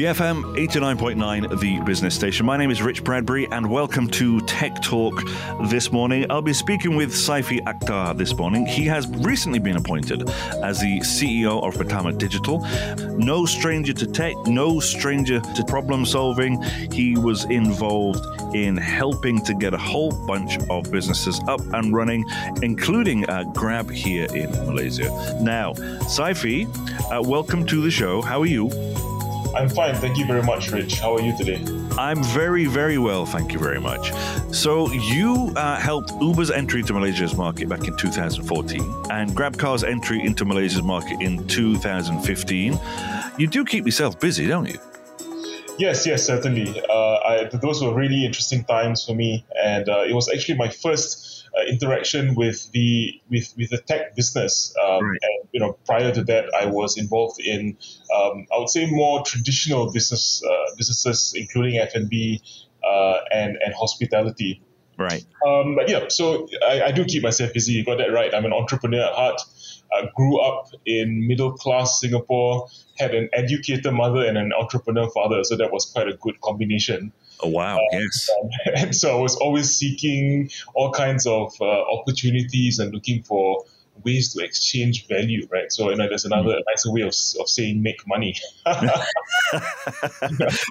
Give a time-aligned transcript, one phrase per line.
[0.00, 2.46] BFM 89.9, the business station.
[2.46, 5.22] My name is Rich Bradbury, and welcome to Tech Talk
[5.64, 6.24] this morning.
[6.30, 8.64] I'll be speaking with Saifi Akhtar this morning.
[8.64, 10.26] He has recently been appointed
[10.64, 12.66] as the CEO of Pertama Digital.
[13.10, 16.62] No stranger to tech, no stranger to problem solving.
[16.90, 22.24] He was involved in helping to get a whole bunch of businesses up and running,
[22.62, 25.10] including uh, Grab here in Malaysia.
[25.42, 26.64] Now, Saifi,
[27.12, 28.22] uh, welcome to the show.
[28.22, 28.70] How are you?
[29.54, 29.94] I'm fine.
[29.96, 31.00] Thank you very much, Rich.
[31.00, 31.64] How are you today?
[31.98, 33.26] I'm very, very well.
[33.26, 34.12] Thank you very much.
[34.54, 40.24] So, you uh, helped Uber's entry to Malaysia's market back in 2014 and GrabCar's entry
[40.24, 42.78] into Malaysia's market in 2015.
[43.38, 44.78] You do keep yourself busy, don't you?
[45.78, 46.80] Yes, yes, certainly.
[46.88, 50.68] Uh, I, those were really interesting times for me, and uh, it was actually my
[50.68, 54.74] first uh, interaction with the with with the tech business.
[54.82, 55.18] Um, right.
[55.22, 57.76] And you know, prior to that, I was involved in
[58.14, 62.42] um, I would say more traditional business uh, businesses, including F and B
[62.84, 64.62] uh, and and hospitality.
[64.98, 65.24] Right.
[65.46, 67.72] Um, but yeah, so I, I, do keep myself busy.
[67.72, 68.34] You got that right.
[68.34, 69.40] I'm an entrepreneur at heart.
[69.90, 75.42] I grew up in middle class Singapore, had an educated mother and an entrepreneur father,
[75.42, 77.12] so that was quite a good combination.
[77.42, 77.76] Oh, wow.
[77.76, 78.30] Um, yes.
[78.76, 83.64] and so I was always seeking all kinds of uh, opportunities and looking for
[84.04, 85.70] ways to exchange value, right?
[85.72, 86.62] So, you know, there's another mm.
[86.68, 88.34] nicer way of, of saying make money.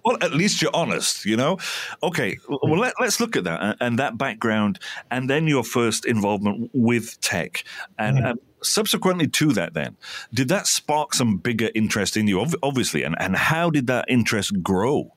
[0.06, 1.58] well, at least you're honest, you know?
[2.04, 4.80] Okay, well, let, us look at that and, and, that background,
[5.12, 7.64] and then your first involvement with tech.
[7.98, 8.26] And, mm-hmm.
[8.26, 9.98] and subsequently to that, then,
[10.34, 13.04] did that spark some bigger interest in you, obviously?
[13.04, 15.14] And, and how did that interest grow?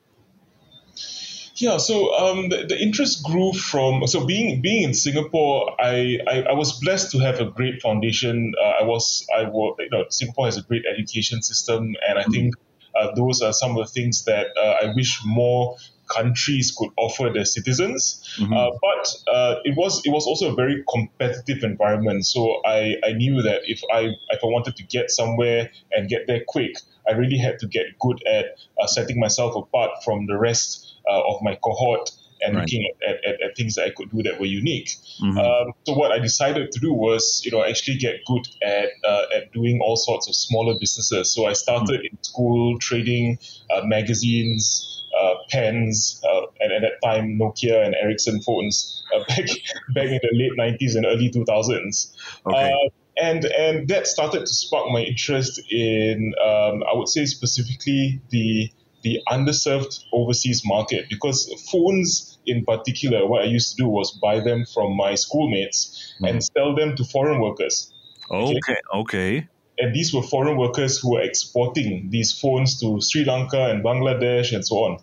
[1.62, 5.80] Yeah, so um, the, the, interest grew from so being being in Singapore.
[5.80, 8.52] I, I, I was blessed to have a great foundation.
[8.60, 12.24] Uh, I was I was you know Singapore has a great education system, and I
[12.24, 12.54] think
[12.96, 15.76] uh, those are some of the things that uh, I wish more
[16.08, 18.28] countries could offer their citizens.
[18.40, 18.52] Mm-hmm.
[18.52, 22.26] Uh, but uh, it was it was also a very competitive environment.
[22.26, 26.26] So I, I knew that if I if I wanted to get somewhere and get
[26.26, 26.74] there quick,
[27.08, 28.46] I really had to get good at
[28.80, 32.10] uh, setting myself apart from the rest uh, of my cohort
[32.42, 32.62] and right.
[32.62, 34.96] looking at, at, at, things that I could do that were unique.
[35.22, 35.38] Mm-hmm.
[35.38, 39.24] Um, so what I decided to do was, you know, actually get good at uh,
[39.36, 41.32] at doing all sorts of smaller businesses.
[41.32, 42.16] So I started mm-hmm.
[42.16, 43.38] in school trading
[43.74, 49.48] uh, magazines, uh, pens, uh, and at that time Nokia and Ericsson phones uh, back
[49.94, 52.12] back in the late '90s and early 2000s.
[52.46, 52.72] Okay.
[52.72, 58.20] Uh, and and that started to spark my interest in, um, I would say specifically
[58.30, 58.70] the
[59.02, 64.40] the underserved overseas market because phones in particular what i used to do was buy
[64.40, 66.28] them from my schoolmates mm.
[66.28, 67.92] and sell them to foreign workers
[68.30, 69.48] okay okay, okay.
[69.78, 74.54] and these were foreign workers who were exporting these phones to sri lanka and bangladesh
[74.54, 74.98] and so on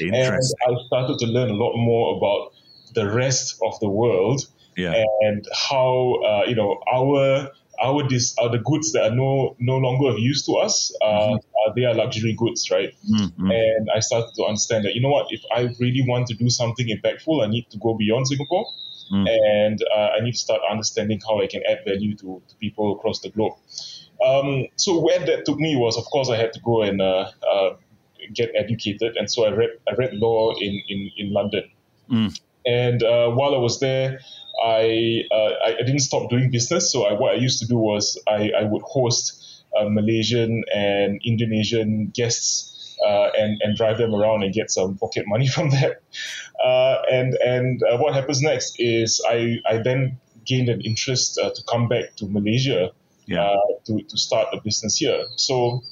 [0.00, 2.52] and i started to learn a lot more about
[2.94, 5.04] the rest of the world yeah.
[5.20, 7.50] and how uh, you know our
[7.82, 10.94] our dis- are the goods that are no no longer of use to us.
[11.02, 11.36] Uh, mm-hmm.
[11.66, 12.94] Uh, they are luxury goods, right?
[13.10, 13.50] Mm-hmm.
[13.50, 16.50] And I started to understand that you know what, if I really want to do
[16.50, 18.66] something impactful, I need to go beyond Singapore,
[19.12, 19.28] mm.
[19.28, 22.92] and uh, I need to start understanding how I can add value to, to people
[22.96, 23.54] across the globe.
[24.24, 27.30] Um, so where that took me was, of course, I had to go and uh,
[27.50, 27.76] uh,
[28.32, 31.64] get educated, and so I read I read law in in, in London.
[32.10, 32.40] Mm.
[32.66, 34.20] And uh, while I was there,
[34.62, 36.90] I, uh, I didn't stop doing business.
[36.90, 41.20] So I, what I used to do was I, I would host uh, Malaysian and
[41.24, 46.02] Indonesian guests uh, and and drive them around and get some pocket money from that.
[46.62, 51.50] Uh, and and uh, what happens next is I I then gained an interest uh,
[51.50, 52.92] to come back to Malaysia
[53.26, 53.56] yeah.
[53.86, 55.24] to to start a business here.
[55.36, 55.82] So.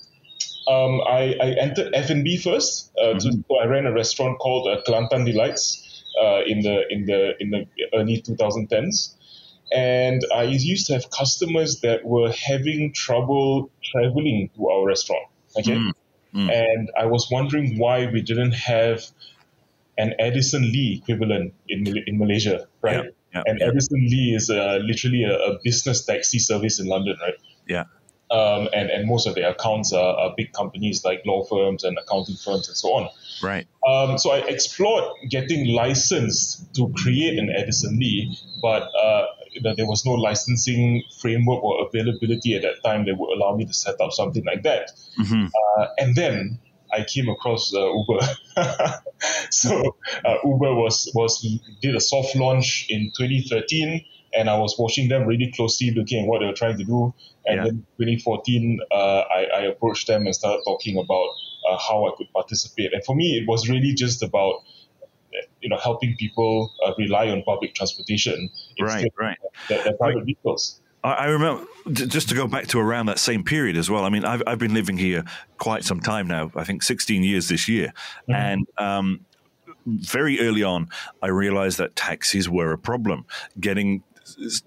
[0.69, 3.19] Um, I, I entered F&B 1st mm-hmm.
[3.19, 5.83] so I ran a restaurant called Kelantan Delights,
[6.21, 9.15] uh, in the in the in the early 2010s.
[9.75, 15.27] And I used to have customers that were having trouble traveling to our restaurant.
[15.59, 15.77] Okay.
[15.77, 15.93] Mm.
[16.35, 16.51] Mm.
[16.51, 19.05] And I was wondering why we didn't have
[19.99, 23.05] an Addison Lee equivalent in, in Malaysia, right?
[23.05, 23.69] Yep, yep, and yep.
[23.71, 27.35] Addison Lee is uh, literally a, a, business taxi service in London, right?
[27.69, 27.85] Yeah.
[28.31, 31.99] Um, and, and most of their accounts are, are, big companies like law firms and
[31.99, 33.11] accounting firms and so on.
[33.43, 33.67] Right.
[33.87, 39.27] Um, so I explored getting licensed to create an Addison Lee, but uh,
[39.63, 43.73] there was no licensing framework or availability at that time that would allow me to
[43.73, 44.91] set up something like that.
[45.19, 45.47] Mm-hmm.
[45.47, 46.59] Uh, and then
[46.93, 48.21] I came across uh, Uber.
[49.51, 51.47] so uh, Uber was was
[51.81, 54.05] did a soft launch in 2013,
[54.35, 57.15] and I was watching them really closely, looking at what they were trying to do.
[57.45, 57.65] And yeah.
[57.65, 61.29] then 2014, uh, I, I, approached them and started talking about
[61.69, 62.93] uh, how I could participate.
[62.93, 64.63] And for me, it was really just about
[65.63, 69.39] you know helping people uh, rely on public transportation instead right, right.
[69.45, 70.81] of their, their private vehicles.
[71.05, 74.05] I remember just to go back to around that same period as well.
[74.05, 75.25] I mean, I've, I've been living here
[75.59, 76.53] quite some time now.
[76.55, 77.93] I think 16 years this year,
[78.29, 78.33] mm-hmm.
[78.33, 79.27] and um,
[79.85, 80.89] very early on,
[81.21, 83.27] I realized that taxis were a problem.
[83.59, 84.05] Getting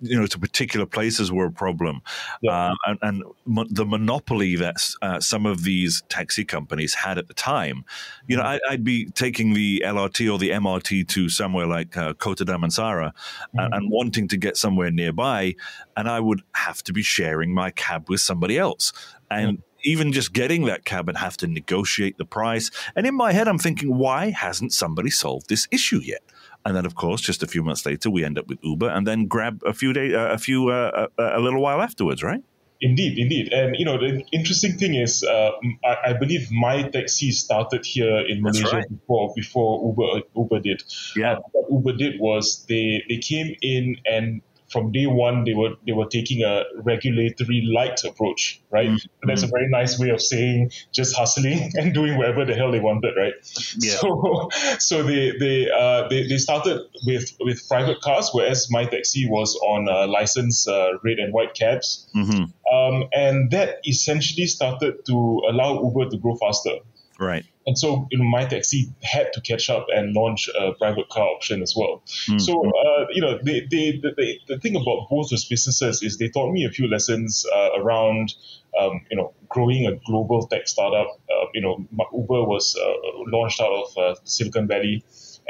[0.02, 2.02] you know to particular places were a problem,
[2.42, 2.72] yeah.
[2.72, 7.28] uh, and, and mo- the monopoly that uh, some of these taxi companies had at
[7.28, 7.84] the time.
[8.28, 8.60] You know, mm.
[8.68, 13.12] I, would be taking the LRT or the MRT to somewhere like uh, Kota Damansara
[13.14, 13.60] mm-hmm.
[13.60, 15.56] and, and wanting to get somewhere nearby,
[15.96, 18.94] and I would have to be sharing my cab with somebody else,
[19.30, 19.62] and.
[19.86, 22.72] Even just getting that cab and have to negotiate the price.
[22.96, 26.22] And in my head, I'm thinking, why hasn't somebody solved this issue yet?
[26.66, 29.06] and then of course just a few months later we end up with Uber, and
[29.08, 32.24] then Grab a few days, uh, a few, uh, a, uh, a, little while afterwards,
[32.24, 32.42] right?
[32.82, 35.52] Indeed, indeed, and you know the interesting thing is, uh,
[35.86, 38.90] I, I, believe MyTeksi started here in That's Malaysia right.
[38.90, 40.84] before before Uber Uber did.
[41.16, 44.42] Yeah, uh, what Uber did was they they came in and
[44.76, 48.90] from day one they were they were taking a regulatory light approach, right?
[48.90, 49.28] Mm-hmm.
[49.28, 52.82] That's a very nice way of saying just hustling and doing whatever the hell they
[52.82, 53.34] wanted, right?
[53.78, 53.96] Yeah.
[53.96, 54.50] So
[54.80, 59.88] so they they uh, they, they started with with private cars, whereas MyTeksi was on
[59.88, 62.44] uh, licensed uh, red and white cabs, mm-hmm.
[62.76, 66.76] um, and that essentially started to allow Uber to grow faster.
[67.20, 67.46] Right.
[67.68, 71.62] And so, you know, MyTeksi had to catch up and launch a private car option
[71.64, 72.04] as well.
[72.28, 72.38] Mm-hmm.
[72.38, 76.30] So, uh, you know, they, they, they, the thing about both those businesses is they
[76.30, 78.36] taught me a few lessons uh, around,
[78.80, 81.08] um, you know, growing a global tech startup.
[81.30, 82.94] Uh, you know, Uber was uh,
[83.28, 85.04] launched out of uh, Silicon Valley,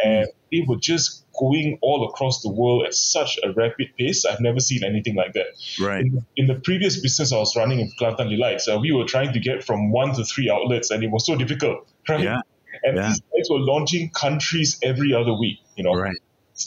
[0.04, 4.26] and they were just going all across the world at such a rapid pace.
[4.26, 5.48] I've never seen anything like that.
[5.80, 6.06] Right.
[6.06, 9.34] In, in the previous business I was running in Kelantan Delights, uh, we were trying
[9.34, 11.88] to get from one to three outlets, and it was so difficult.
[12.08, 12.22] Right.
[12.22, 12.42] Yeah.
[12.84, 13.08] And yeah.
[13.08, 15.58] these guys were launching countries every other week.
[15.76, 15.96] You know.
[15.96, 16.16] Right.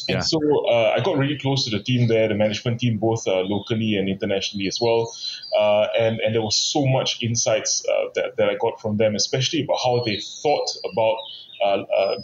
[0.09, 0.21] And yeah.
[0.21, 3.41] so uh, I got really close to the team there, the management team, both uh,
[3.41, 5.15] locally and internationally as well.
[5.59, 9.15] Uh, and, and there was so much insights uh, that, that I got from them,
[9.15, 11.17] especially about how they thought about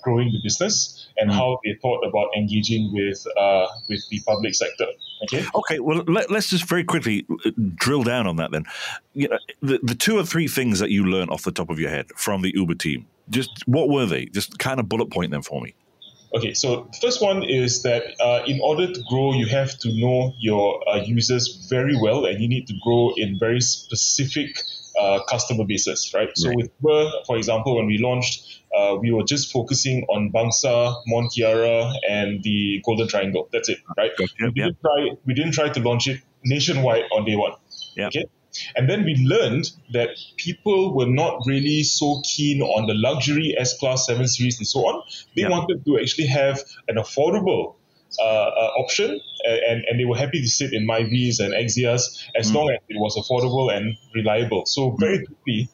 [0.02, 1.34] growing the business and mm.
[1.34, 4.86] how they thought about engaging with uh, with the public sector.
[5.25, 5.44] Okay.
[5.54, 5.78] Okay.
[5.78, 7.26] Well, let, us just very quickly
[7.75, 8.64] drill down on that then.
[9.14, 11.78] You know, the, the two or three things that you learned off the top of
[11.78, 13.06] your head from the Uber team.
[13.31, 14.26] Just what were they?
[14.26, 15.75] Just kind of bullet point them for me.
[16.34, 19.92] Okay, so the first one is that uh, in order to grow, you have to
[19.92, 24.58] know your uh, users very well, and you need to grow in very specific
[24.98, 26.26] uh, customer bases, right?
[26.26, 26.38] right?
[26.38, 30.96] So with Uber, for example, when we launched, uh, we were just focusing on Bangsar,
[31.06, 33.48] Mont Kiara, and the Golden Triangle.
[33.52, 34.10] That's it, right?
[34.19, 37.52] We, didn't try, we didn't try to launch it nationwide on day one.
[37.96, 38.08] Yep.
[38.08, 38.25] Okay.
[38.77, 43.77] And then we learned that people were not really so keen on the luxury S
[43.79, 45.03] Class 7 Series and so on.
[45.35, 45.51] They yep.
[45.51, 47.75] wanted to actually have an affordable
[48.21, 52.51] uh, uh, option, and, and they were happy to sit in Myvis and Axias as
[52.51, 52.55] mm.
[52.55, 54.67] long as it was affordable and reliable.
[54.67, 55.27] So very mm.
[55.27, 55.69] quickly,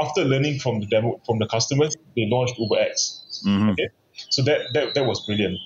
[0.00, 3.44] after learning from the demo from the customers, they launched UberX.
[3.46, 3.70] Mm-hmm.
[3.70, 3.88] Okay,
[4.30, 5.58] so that, that that was brilliant.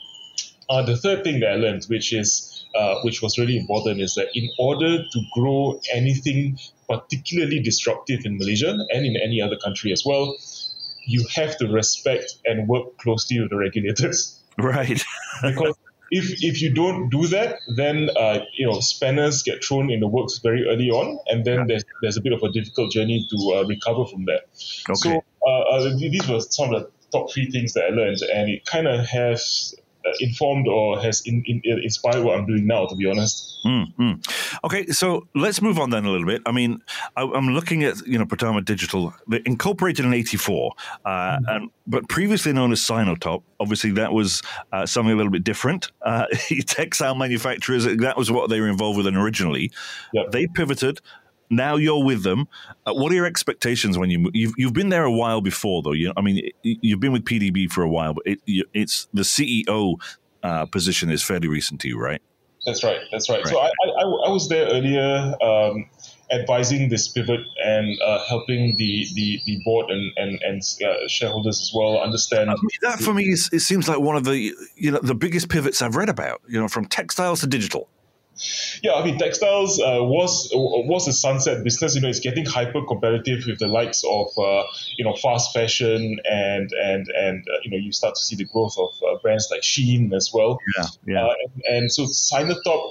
[0.69, 4.15] Uh, the third thing that I learned, which is uh, which was really important, is
[4.15, 9.93] that in order to grow anything particularly disruptive in Malaysia and in any other country
[9.93, 10.37] as well,
[11.07, 14.39] you have to respect and work closely with the regulators.
[14.59, 15.03] Right.
[15.43, 15.75] because
[16.11, 20.07] if if you don't do that, then uh, you know spanners get thrown in the
[20.07, 23.37] works very early on, and then there's there's a bit of a difficult journey to
[23.57, 24.43] uh, recover from that.
[24.91, 24.95] Okay.
[24.95, 28.51] So uh, uh these were some of the top three things that I learned, and
[28.51, 29.75] it kind of has
[30.21, 33.59] informed or has in, in, inspired what I'm doing now, to be honest.
[33.65, 34.13] Mm-hmm.
[34.65, 36.43] Okay, so let's move on then a little bit.
[36.47, 36.83] I mean,
[37.17, 39.15] I, am looking at you know Pertama Digital,
[39.47, 40.73] incorporated in '84,
[41.05, 41.45] uh, mm-hmm.
[41.49, 43.43] and but previously known as Sinotop.
[43.61, 44.43] Obviously, that was
[44.73, 45.91] uh, something a little bit different.
[46.13, 46.27] Uh,
[46.67, 49.71] textile manufacturers, that was what they were involved with originally.
[50.13, 50.33] Yep.
[50.33, 51.01] They pivoted
[51.53, 52.49] now you're with them.
[52.87, 55.93] Uh, what are your expectations when you you've you've been there a while before though?
[55.93, 58.41] You I mean you've been with PDB for a while, but it,
[58.73, 59.95] it's the CEO
[60.43, 62.21] uh, position is fairly recent to you, right?
[62.67, 63.01] That's right.
[63.11, 63.45] That's right.
[63.45, 63.49] right.
[63.49, 65.35] So I, I, I, was there earlier.
[65.43, 65.87] Um,
[66.33, 71.61] advising this pivot and uh, helping the, the, the board and and, and uh, shareholders
[71.61, 72.51] as well understand.
[72.51, 75.15] I mean, that for me is, it seems like one of the you know the
[75.15, 76.41] biggest pivots I've read about.
[76.49, 77.89] You know, from textiles to digital.
[78.83, 81.95] Yeah, I mean, textiles uh, was was a sunset business.
[81.95, 84.65] You know, it's getting hyper competitive with the likes of uh,
[84.97, 88.45] you know fast fashion and and and uh, you know you start to see the
[88.45, 90.59] growth of uh, brands like Shein as well.
[90.77, 91.25] Yeah, yeah.
[91.27, 92.91] Uh, and, and so Sinotop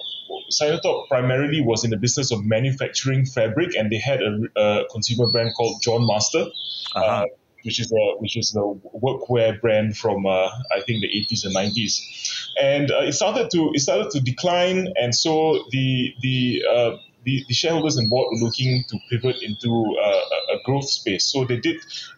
[0.52, 5.32] Sinotop primarily was in the business of manufacturing fabric, and they had a, a consumer
[5.32, 6.46] brand called John Master.
[6.94, 7.06] Uh-huh.
[7.06, 7.26] Uh,
[7.64, 8.60] which is a which is a
[8.98, 13.72] workwear brand from uh, I think the 80s and 90s, and uh, it started to
[13.74, 16.92] it started to decline, and so the the uh,
[17.24, 21.26] the, the, shareholders and board were looking to pivot into uh, a growth space.
[21.26, 21.78] So they did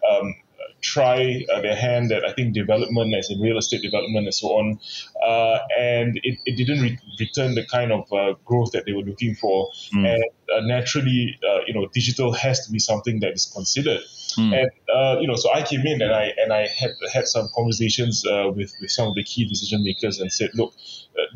[0.10, 0.36] um,
[0.84, 4.48] try uh, their hand at I think development as in real estate development and so
[4.50, 4.80] on,
[5.26, 9.02] uh, and it, it didn't re- return the kind of uh, growth that they were
[9.02, 9.70] looking for.
[9.94, 10.14] Mm.
[10.14, 10.24] And
[10.56, 14.02] uh, naturally, uh, you know, digital has to be something that is considered.
[14.38, 14.62] Mm.
[14.62, 17.50] And uh, you know, so I came in and I and I had had some
[17.56, 20.74] conversations with with some of the key decision makers and said, look,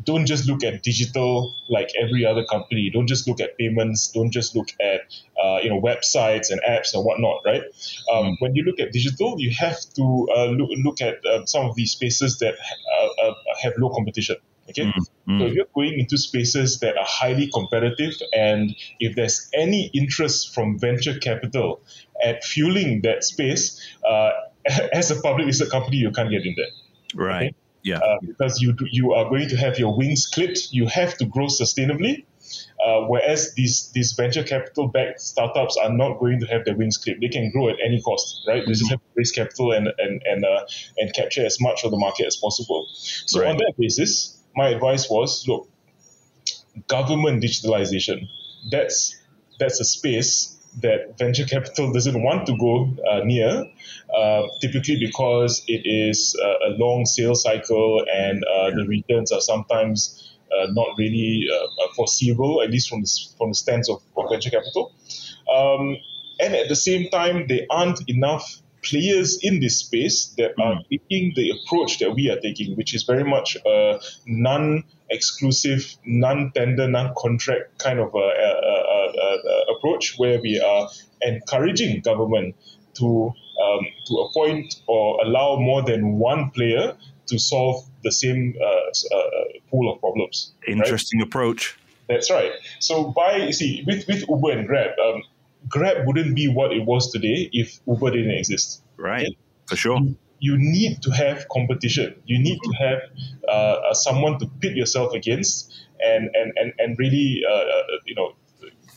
[0.04, 2.90] don't just look at digital like every other company.
[2.90, 4.08] Don't just look at payments.
[4.08, 5.00] Don't just look at
[5.62, 7.62] you know websites and apps and whatnot, right?
[8.12, 8.36] Um, mm.
[8.40, 11.74] When you look at digital, you have to uh, look, look at uh, some of
[11.74, 14.36] these spaces that uh, uh have low competition.
[14.70, 15.38] Okay, mm-hmm.
[15.38, 20.54] so if you're going into spaces that are highly competitive, and if there's any interest
[20.54, 21.80] from venture capital
[22.22, 24.30] at fueling that space, uh,
[24.92, 26.66] as a public listed company, you can't get in there.
[27.14, 27.46] Right.
[27.46, 27.54] Okay?
[27.82, 27.98] Yeah.
[27.98, 30.68] Uh, because you you are going to have your wings clipped.
[30.72, 32.24] You have to grow sustainably,
[32.84, 36.96] uh, whereas these these venture capital backed startups are not going to have their wings
[36.98, 37.20] clipped.
[37.20, 38.62] They can grow at any cost, right?
[38.66, 38.90] They just mm-hmm.
[38.90, 40.66] have to raise capital and and and uh,
[40.98, 42.88] and capture as much of the market as possible.
[42.92, 43.50] So right.
[43.50, 45.68] on that basis, my advice was, look,
[46.88, 48.28] government digitalization.
[48.70, 49.16] That's
[49.60, 52.72] that's a space that venture capital doesn't want to go
[53.10, 53.64] uh, near,
[54.14, 59.40] uh, typically because it is uh, a long sales cycle and uh, the returns are
[59.40, 64.24] sometimes uh, not really uh, foreseeable, at least from the, from the stance of, of
[64.30, 64.92] venture capital.
[65.52, 65.96] Um,
[66.40, 70.80] and at the same time, there aren't enough players in this space that are hmm.
[70.90, 76.52] taking the approach that we are taking, which is very much a non exclusive, non
[76.54, 80.88] tender, non contract kind of a, a, a, approach where we are
[81.22, 82.54] encouraging government
[82.94, 89.16] to um, to appoint or allow more than one player to solve the same uh,
[89.16, 89.20] uh,
[89.70, 90.52] pool of problems.
[90.66, 91.28] Interesting right?
[91.28, 91.78] approach.
[92.08, 92.52] That's right.
[92.80, 95.22] So by see with with Uber and Grab, um,
[95.68, 98.82] Grab wouldn't be what it was today if Uber didn't exist.
[98.96, 99.26] Right.
[99.26, 99.36] Okay?
[99.66, 99.98] For sure.
[99.98, 102.14] You, you, need to have competition.
[102.24, 102.98] You need to have
[103.48, 108.34] uh, someone to pit yourself against, and and and, and really uh, uh you know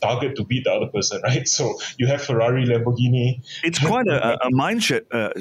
[0.02, 1.48] target to beat the other person, right?
[1.48, 3.42] So you have Ferrari, Lamborghini.
[3.64, 5.32] It's quite a, a, mindset, uh,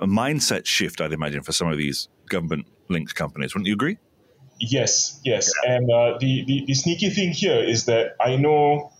[0.00, 3.54] a mindset shift, I'd imagine, for some of these government linked companies.
[3.54, 3.98] Wouldn't you agree?
[4.60, 5.50] Yes, yes.
[5.64, 5.76] Yeah.
[5.76, 8.92] And uh, the, the, the sneaky thing here is that I know,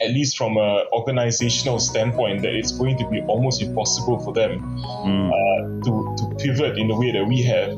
[0.00, 4.60] at least from an organizational standpoint, that it's going to be almost impossible for them
[4.60, 5.30] mm.
[5.30, 7.70] uh, to, to pivot in the way that we have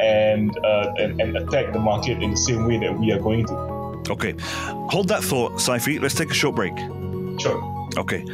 [0.00, 3.46] and, uh, and, and attack the market in the same way that we are going
[3.46, 3.54] to.
[4.10, 4.34] Okay.
[4.90, 6.00] Hold that thought, Saifi.
[6.00, 6.76] Let's take a short break.
[7.38, 7.79] Sure.
[7.96, 8.24] Okay.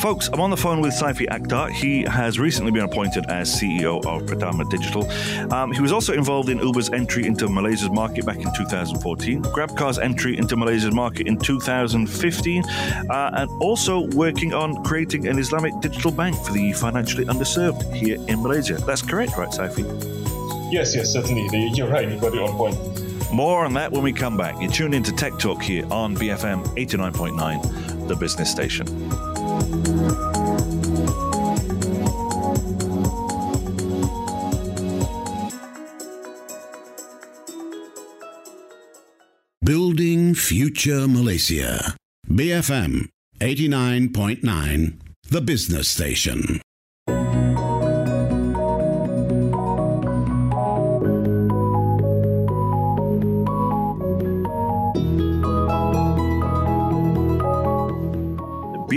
[0.00, 1.70] Folks, I'm on the phone with Saifi Akhtar.
[1.70, 5.08] He has recently been appointed as CEO of Pertama Digital.
[5.52, 9.98] Um, he was also involved in Uber's entry into Malaysia's market back in 2014, GrabCar's
[9.98, 12.64] entry into Malaysia's market in 2015,
[13.10, 18.18] uh, and also working on creating an Islamic digital bank for the financially underserved here
[18.28, 18.74] in Malaysia.
[18.86, 19.84] That's correct, right, Saifi?
[20.72, 21.48] Yes, yes, certainly.
[21.74, 22.10] You're right.
[22.10, 23.04] You got it on point.
[23.32, 24.60] More on that when we come back.
[24.60, 28.86] You're tuned into Tech Talk here on BFM 89.9, the business station.
[39.62, 41.96] Building Future Malaysia.
[42.28, 43.08] BFM
[43.40, 44.98] 89.9,
[45.30, 46.63] the business station.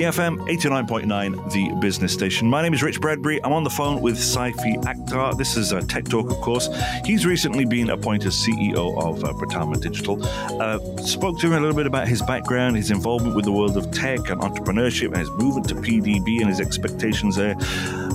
[0.07, 2.49] BFM 89.9, the business station.
[2.49, 3.43] My name is Rich Bradbury.
[3.43, 5.37] I'm on the phone with Saifi Akhtar.
[5.37, 6.69] This is a Tech Talk, of course.
[7.03, 10.23] He's recently been appointed CEO of uh, Pertama Digital.
[10.61, 13.75] Uh, spoke to him a little bit about his background, his involvement with the world
[13.75, 17.55] of tech and entrepreneurship, and his movement to PDB and his expectations there.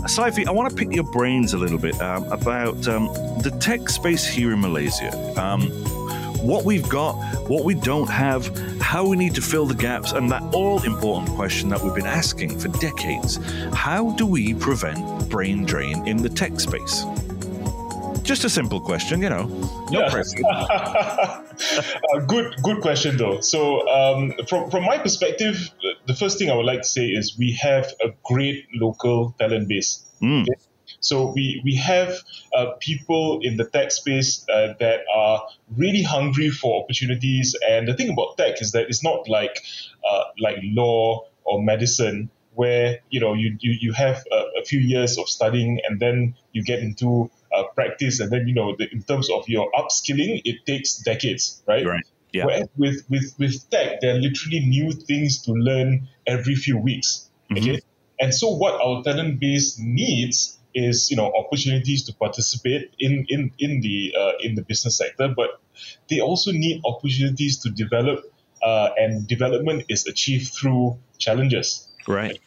[0.09, 3.09] Saifi, I want to pick your brains a little bit um, about um,
[3.43, 5.13] the tech space here in Malaysia.
[5.39, 5.71] Um,
[6.43, 7.15] what we've got,
[7.49, 11.31] what we don't have, how we need to fill the gaps, and that all important
[11.37, 13.39] question that we've been asking for decades
[13.73, 17.05] how do we prevent brain drain in the tech space?
[18.23, 19.45] just a simple question, you know.
[19.91, 20.11] No Yeah.
[20.11, 20.39] pressure.
[22.15, 23.41] Uh, good, good question though.
[23.41, 25.71] So, um, from from my perspective,
[26.07, 29.69] the first thing I would like to say is we have a great local talent
[29.69, 30.05] base.
[30.23, 30.43] Mm.
[30.43, 30.53] Okay?
[31.03, 32.17] So we we have
[32.57, 37.55] uh, people in the tech space uh, that are really hungry for opportunities.
[37.69, 39.63] And the thing about tech is that it's not like
[40.09, 44.81] uh, like law or medicine where you know you you, you have a, a few
[44.81, 48.91] years of studying and then you get into uh, practice and then you know the,
[48.93, 52.05] in terms of your upskilling it takes decades right Right.
[52.33, 52.47] Yeah.
[52.47, 57.29] Whereas with, with, with tech, there are literally new things to learn every few weeks.
[57.51, 57.81] Okay.
[58.19, 63.53] And so what our talent base needs is, you know, opportunities to participate in, in,
[63.59, 65.61] in the uh, in the business sector, but
[66.09, 68.25] they also need opportunities to develop
[68.63, 71.89] uh, and development is achieved through challenges.
[72.07, 72.39] Right.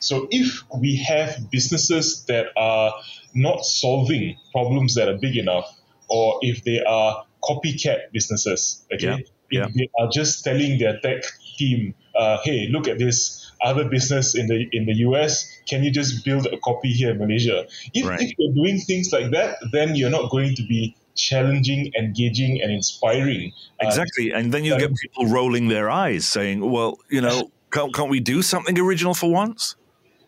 [0.00, 2.94] So if we have businesses that are
[3.34, 5.70] not solving problems that are big enough,
[6.08, 11.24] or if they are copycat businesses, okay, Yeah, if they are just telling their tech
[11.58, 15.50] team, uh, "Hey, look at this other business in the in the US.
[15.68, 18.20] Can you just build a copy here in Malaysia?" If, Right.
[18.20, 22.72] if you're doing things like that, then you're not going to be challenging, engaging, and
[22.72, 23.52] inspiring.
[23.82, 24.32] Uh, Exactly.
[24.32, 28.20] And then you get people rolling their eyes saying, well, you know, can't, can't we
[28.20, 29.76] do something original for once?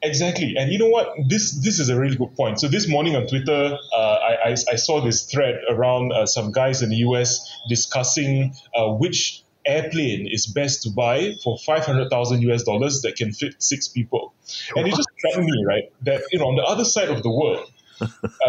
[0.03, 1.09] Exactly, and you know what?
[1.27, 2.61] This this is a really good point.
[2.61, 6.53] So this morning on Twitter, uh, I, I I saw this thread around uh, some
[6.53, 12.09] guys in the US discussing uh, which airplane is best to buy for five hundred
[12.11, 14.35] thousand US dollars that can fit six people,
[14.75, 17.31] and it just struck me right that you know on the other side of the
[17.31, 17.71] world,
[18.01, 18.09] uh,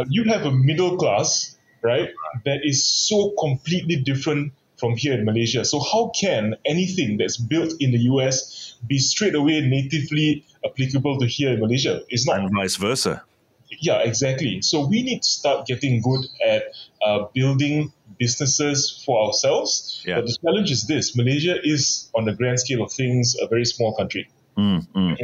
[0.10, 2.10] you have a middle class right
[2.46, 5.66] that is so completely different from here in Malaysia.
[5.66, 11.26] So how can anything that's built in the US be straight away natively applicable to
[11.26, 12.02] here in Malaysia?
[12.10, 13.24] It's not And vice versa.
[13.70, 14.62] Yeah, exactly.
[14.62, 16.64] So we need to start getting good at
[17.02, 20.04] uh, building businesses for ourselves.
[20.06, 20.16] Yeah.
[20.16, 23.66] But the challenge is this: Malaysia is, on the grand scale of things, a very
[23.66, 24.30] small country.
[24.58, 25.18] Mm, mm.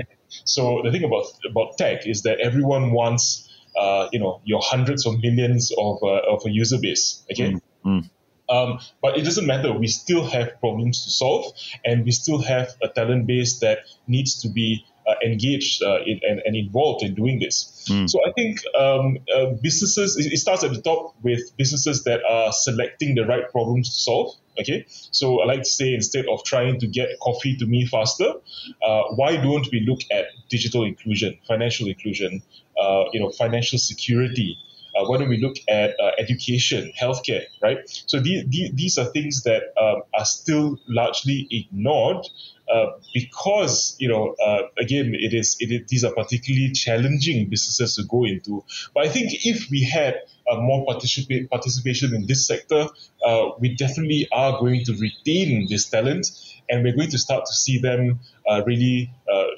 [0.45, 5.05] So the thing about about tech is that everyone wants, uh, you know, your hundreds
[5.05, 7.23] of millions of uh, of a user base.
[7.31, 7.57] Okay.
[7.85, 8.09] mm.
[8.49, 9.71] Um, but it doesn't matter.
[9.71, 11.53] We still have problems to solve,
[11.85, 14.85] and we still have a talent base that needs to be
[15.23, 17.83] engaged uh, in, and, and involved in doing this.
[18.07, 20.17] So I think um, uh, businesses.
[20.17, 23.95] It, it starts at the top with businesses that are selecting the right problems to
[23.95, 24.35] solve.
[24.59, 28.33] Okay, so I like to say instead of trying to get coffee to me faster,
[28.85, 32.43] uh, why don't we look at digital inclusion, financial inclusion,
[32.79, 34.57] uh, you know, financial security?
[34.95, 37.77] Uh, why don't we look at uh, education, healthcare, right?
[37.85, 42.27] So the, the, these are things that um, are still largely ignored
[42.71, 47.95] uh, because you know uh, again it is it is, these are particularly challenging businesses
[47.97, 48.63] to go into.
[48.93, 52.87] But I think if we had uh, more participate, participation in this sector,
[53.25, 56.27] uh, we definitely are going to retain this talent,
[56.69, 58.21] and we're going to start to see them
[58.65, 59.11] really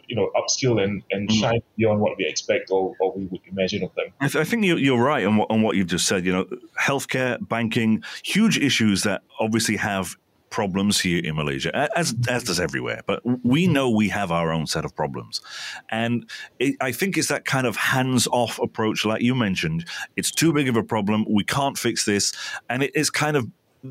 [0.07, 1.39] you know upskill and, and mm.
[1.39, 4.07] shine beyond what we expect or, or we would imagine of them.
[4.19, 6.25] I, th- I think you, you're right on what, on what you've just said.
[6.25, 6.45] You know,
[6.79, 10.15] healthcare, banking, huge issues that obviously have
[10.51, 13.01] problems here in Malaysia, as as does everywhere.
[13.05, 13.71] But we mm.
[13.71, 15.41] know we have our own set of problems,
[15.89, 19.85] and it, I think it's that kind of hands-off approach, like you mentioned.
[20.15, 21.25] It's too big of a problem.
[21.29, 22.33] We can't fix this,
[22.69, 23.47] and it is kind of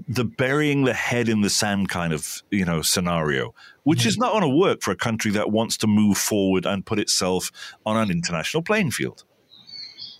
[0.09, 3.55] the burying the head in the sand kind of you know scenario,
[3.85, 6.85] which is not going to work for a country that wants to move forward and
[6.85, 7.51] put itself
[7.87, 9.25] on an international playing field.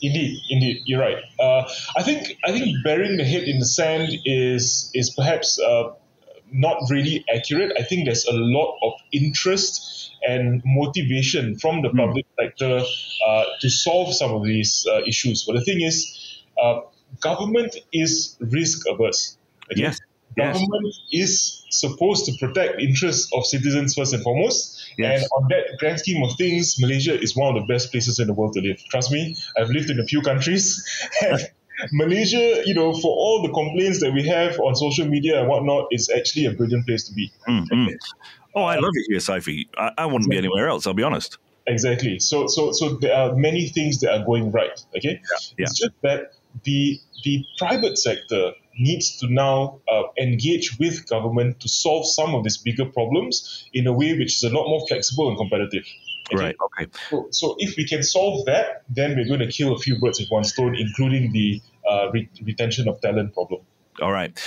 [0.03, 1.17] Indeed, indeed, you're right.
[1.41, 1.63] Uh,
[1.97, 5.93] I think I think burying the head in the sand is is perhaps uh,
[6.53, 7.73] not really accurate.
[7.79, 12.83] I think there's a lot of interest and motivation from the public sector
[13.27, 15.45] uh, to solve some of these uh, issues.
[15.45, 16.81] But the thing is, uh,
[17.21, 19.37] government is risk averse.
[19.73, 19.83] Okay?
[19.83, 20.01] Yes.
[20.37, 20.59] Yes.
[20.59, 24.85] Government is supposed to protect interests of citizens first and foremost.
[24.99, 25.23] Yes.
[25.23, 28.27] And on that grand scheme of things, Malaysia is one of the best places in
[28.27, 28.79] the world to live.
[28.91, 30.85] Trust me, I've lived in a few countries.
[31.93, 35.87] Malaysia, you know, for all the complaints that we have on social media and whatnot,
[35.91, 37.33] it's actually a brilliant place to be.
[37.49, 37.97] Mm, mm.
[38.55, 39.67] Oh, I love it here, Saifi.
[39.77, 40.87] I, I wouldn't be anywhere else.
[40.87, 41.39] I'll be honest.
[41.67, 42.19] Exactly.
[42.19, 44.79] So, so, so there are many things that are going right.
[44.97, 45.21] Okay.
[45.59, 45.65] yeah.
[45.65, 46.33] It's just that
[46.65, 52.45] the the private sector needs to now uh, engage with government to solve some of
[52.45, 55.85] these bigger problems in a way which is a lot more flexible and competitive.
[56.33, 56.45] Okay?
[56.45, 56.57] Right.
[56.65, 56.91] Okay.
[57.11, 60.21] So, so if we can solve that, then we're going to kill a few birds
[60.21, 63.61] with one stone, including the uh, re- retention of talent problem.
[64.01, 64.39] All right.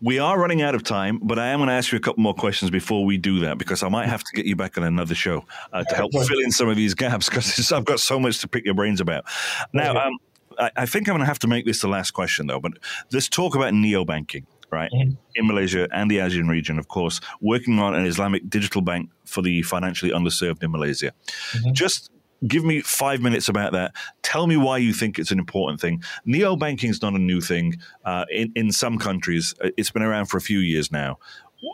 [0.00, 2.22] We are running out of time, but I am going to ask you a couple
[2.22, 4.84] more questions before we do that because I might have to get you back on
[4.84, 8.20] another show uh, to help fill in some of these gaps because I've got so
[8.20, 9.24] much to pick your brains about.
[9.72, 10.18] Now, um,
[10.58, 12.60] I, I think I'm going to have to make this the last question, though.
[12.60, 12.72] But
[13.12, 15.12] let's talk about neo banking right, mm-hmm.
[15.34, 19.42] in Malaysia and the ASEAN region, of course, working on an Islamic digital bank for
[19.42, 21.12] the financially underserved in Malaysia.
[21.52, 21.72] Mm-hmm.
[21.72, 22.10] Just
[22.46, 23.94] give me five minutes about that.
[24.22, 26.02] Tell me why you think it's an important thing.
[26.24, 27.76] Neo banking is not a new thing.
[28.04, 31.18] Uh, in, in some countries, uh, it's been around for a few years now.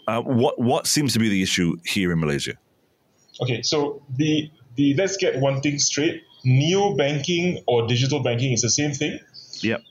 [0.06, 2.54] Uh, what what seems to be the issue here in Malaysia?
[3.42, 6.22] Okay, so the the let's get one thing straight.
[6.44, 9.18] Neo banking or digital banking is the same thing.
[9.60, 9.82] Yep.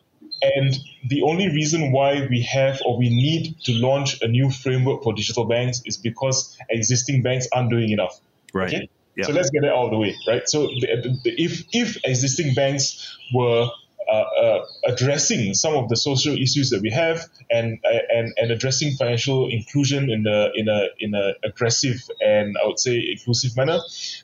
[0.42, 5.04] And the only reason why we have or we need to launch a new framework
[5.04, 8.20] for digital banks is because existing banks aren't doing enough.
[8.54, 8.74] Right.
[8.74, 8.90] Okay?
[9.16, 9.28] Yep.
[9.28, 10.48] So let's get it out of the way, right?
[10.48, 13.70] So the, the, if if existing banks were
[14.10, 17.80] uh, uh, addressing some of the social issues that we have and
[18.12, 22.80] and and addressing financial inclusion in a in a in a aggressive and I would
[22.80, 23.80] say inclusive manner,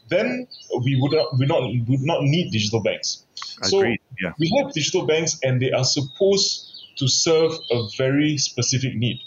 [0.09, 0.47] then
[0.83, 3.25] we would not we not would not need digital banks.
[3.63, 4.31] So yeah.
[4.39, 9.19] we have digital banks and they are supposed to serve a very specific need.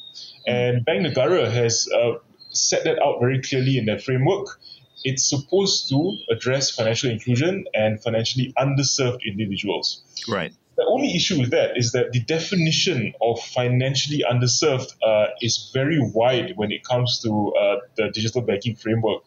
[0.47, 2.15] And Bank Negara has uh,
[2.51, 4.59] set that out very clearly in their framework.
[5.05, 10.03] It's supposed to address financial inclusion and financially underserved individuals.
[10.29, 10.53] Right.
[10.77, 15.99] The only issue with that is that the definition of financially underserved uh, is very
[16.01, 19.25] wide when it comes to uh, the digital banking framework.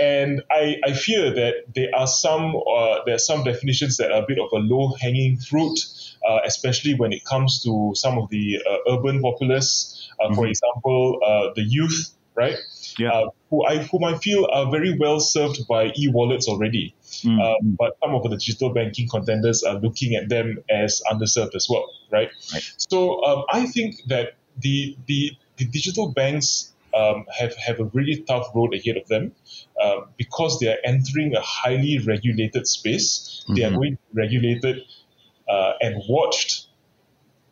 [0.00, 4.22] And I, I fear that there are some uh, there are some definitions that are
[4.22, 5.78] a bit of a low hanging fruit,
[6.28, 10.10] uh, especially when it comes to some of the uh, urban populace.
[10.18, 10.34] Uh, mm-hmm.
[10.34, 12.56] For example, uh, the youth, right?
[12.98, 13.26] Yeah.
[13.52, 16.94] Who I whom I feel are very well served by e-wallets already.
[17.22, 17.74] Mm-hmm.
[17.78, 21.90] but some of the digital banking contenders are looking at them as underserved as well,
[22.10, 22.30] right?
[22.52, 22.74] right.
[22.78, 28.22] So um, I think that the the the digital banks um, have, have a really
[28.22, 29.32] tough road ahead of them
[29.80, 33.44] uh, because they are entering a highly regulated space.
[33.44, 33.54] Mm-hmm.
[33.54, 33.76] They are mm-hmm.
[33.76, 34.82] going to be regulated
[35.48, 36.66] uh, and watched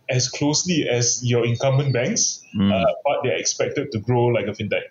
[0.08, 2.72] as closely as your incumbent banks, mm.
[2.72, 4.82] uh, but they're expected to grow like a fintech.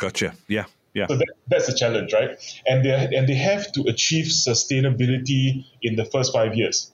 [0.00, 0.34] Gotcha.
[0.48, 0.64] Yeah.
[0.94, 1.06] Yeah.
[1.06, 2.30] So that, that's a challenge, right?
[2.66, 6.90] And they and they have to achieve sustainability in the first five years.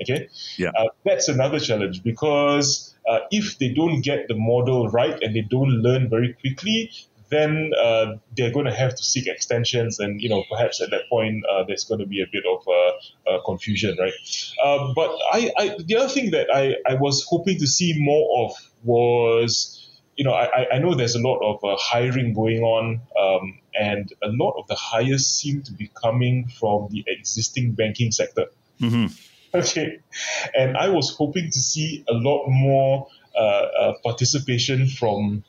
[0.00, 0.28] Okay.
[0.56, 0.70] Yeah.
[0.76, 5.42] Uh, that's another challenge because uh, if they don't get the model right and they
[5.42, 6.90] don't learn very quickly,
[7.28, 11.08] then uh, they're going to have to seek extensions, and you know perhaps at that
[11.10, 14.12] point uh, there's going to be a bit of uh, uh, confusion, right?
[14.64, 18.46] Uh, but I, I, the other thing that I, I was hoping to see more
[18.46, 19.75] of was.
[20.16, 24.10] You know, I, I know there's a lot of uh, hiring going on, um, and
[24.22, 28.46] a lot of the hires seem to be coming from the existing banking sector.
[28.80, 29.06] Mm-hmm.
[29.54, 30.00] Okay.
[30.54, 35.44] And I was hoping to see a lot more uh, uh, participation from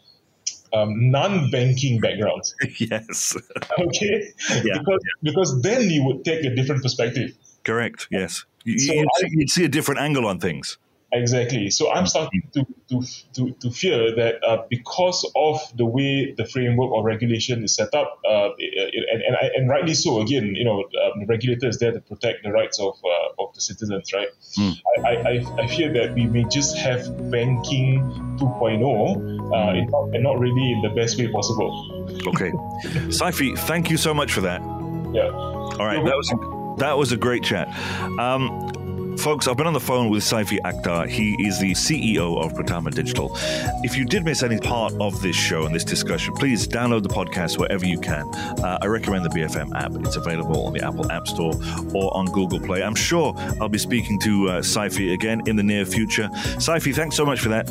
[0.73, 2.56] um, non-banking backgrounds.
[2.77, 3.36] yes.
[3.80, 4.34] Okay.
[4.63, 4.80] Yeah.
[4.80, 7.32] Because because then you would take a different perspective.
[7.63, 8.08] Correct.
[8.10, 8.45] Yes.
[8.63, 8.93] You, so
[9.30, 10.77] you'd see a different angle on things.
[11.11, 11.69] Exactly.
[11.69, 16.45] So I'm starting to to, to, to fear that uh, because of the way the
[16.45, 20.21] framework or regulation is set up, uh, and, and, I, and rightly so.
[20.21, 23.53] Again, you know, um, the regulator is there to protect the rights of uh, of
[23.53, 24.29] the citizens, right?
[24.57, 24.81] Mm.
[25.05, 27.99] I, I, I fear that we may just have banking
[28.39, 32.05] 2.0 uh, and, not, and not really in the best way possible.
[32.27, 32.51] Okay,
[33.09, 34.61] Saifi, thank you so much for that.
[35.13, 35.31] Yeah.
[35.31, 37.67] All right, that was that was a great chat.
[38.19, 38.71] Um,
[39.19, 41.10] Folks, I've been on the phone with Saifi Akhtar.
[41.10, 43.32] He is the CEO of Pertama Digital.
[43.84, 47.10] If you did miss any part of this show and this discussion, please download the
[47.10, 48.27] podcast wherever you can.
[48.63, 49.91] Uh, I recommend the BFM app.
[50.06, 51.53] It's available on the Apple App Store
[51.95, 52.84] or on Google Play.
[52.84, 56.30] I'm sure I'll be speaking to uh, Saifi again in the near future.
[56.58, 57.67] Saifi, thanks so much for that.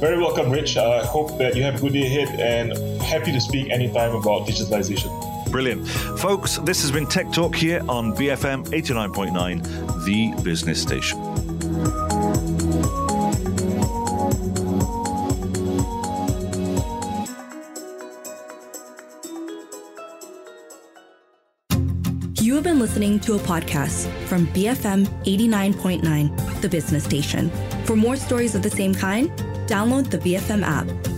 [0.00, 0.76] Very welcome, Rich.
[0.78, 4.14] I uh, hope that you have a good day ahead and happy to speak anytime
[4.14, 5.31] about digitalization.
[5.52, 5.86] Brilliant.
[6.18, 11.18] Folks, this has been Tech Talk here on BFM 89.9, the business station.
[22.40, 27.50] You have been listening to a podcast from BFM 89.9, the business station.
[27.84, 29.30] For more stories of the same kind,
[29.66, 31.11] download the BFM app.